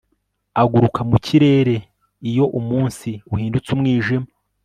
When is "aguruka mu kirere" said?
0.61-1.75